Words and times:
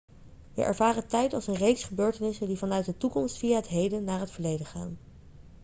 we 0.53 0.63
ervaren 0.63 1.07
tijd 1.07 1.33
als 1.33 1.47
een 1.47 1.55
reeks 1.55 1.83
gebeurtenissen 1.83 2.47
die 2.47 2.57
vanuit 2.57 2.85
de 2.85 2.97
toekomst 2.97 3.37
via 3.37 3.55
het 3.55 3.67
heden 3.67 4.03
naar 4.03 4.19
het 4.19 4.31
verleden 4.31 4.65
gaan 4.65 4.97